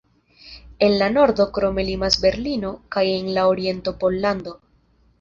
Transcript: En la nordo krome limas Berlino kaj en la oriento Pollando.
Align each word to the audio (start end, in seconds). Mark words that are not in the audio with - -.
En 0.87 0.95
la 1.01 1.09
nordo 1.17 1.47
krome 1.59 1.85
limas 1.91 2.19
Berlino 2.25 2.75
kaj 2.97 3.07
en 3.13 3.33
la 3.39 3.47
oriento 3.55 3.99
Pollando. 4.03 4.61